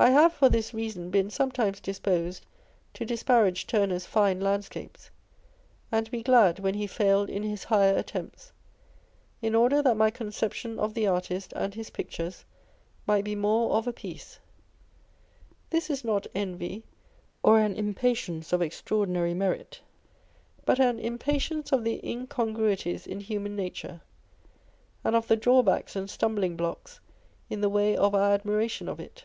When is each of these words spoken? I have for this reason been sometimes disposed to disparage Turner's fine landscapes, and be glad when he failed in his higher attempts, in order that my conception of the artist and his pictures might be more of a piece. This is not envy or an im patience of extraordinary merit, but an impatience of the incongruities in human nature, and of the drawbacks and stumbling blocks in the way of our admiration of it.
I 0.00 0.10
have 0.10 0.32
for 0.32 0.48
this 0.48 0.72
reason 0.72 1.10
been 1.10 1.28
sometimes 1.28 1.80
disposed 1.80 2.46
to 2.94 3.04
disparage 3.04 3.66
Turner's 3.66 4.06
fine 4.06 4.38
landscapes, 4.40 5.10
and 5.90 6.08
be 6.12 6.22
glad 6.22 6.60
when 6.60 6.74
he 6.74 6.86
failed 6.86 7.28
in 7.28 7.42
his 7.42 7.64
higher 7.64 7.96
attempts, 7.96 8.52
in 9.42 9.56
order 9.56 9.82
that 9.82 9.96
my 9.96 10.12
conception 10.12 10.78
of 10.78 10.94
the 10.94 11.08
artist 11.08 11.52
and 11.56 11.74
his 11.74 11.90
pictures 11.90 12.44
might 13.08 13.24
be 13.24 13.34
more 13.34 13.72
of 13.72 13.88
a 13.88 13.92
piece. 13.92 14.38
This 15.70 15.90
is 15.90 16.04
not 16.04 16.28
envy 16.32 16.84
or 17.42 17.58
an 17.58 17.74
im 17.74 17.92
patience 17.92 18.52
of 18.52 18.62
extraordinary 18.62 19.34
merit, 19.34 19.80
but 20.64 20.78
an 20.78 21.00
impatience 21.00 21.72
of 21.72 21.82
the 21.82 21.98
incongruities 22.08 23.04
in 23.04 23.18
human 23.18 23.56
nature, 23.56 24.00
and 25.02 25.16
of 25.16 25.26
the 25.26 25.34
drawbacks 25.34 25.96
and 25.96 26.08
stumbling 26.08 26.54
blocks 26.54 27.00
in 27.50 27.62
the 27.62 27.68
way 27.68 27.96
of 27.96 28.14
our 28.14 28.30
admiration 28.32 28.88
of 28.88 29.00
it. 29.00 29.24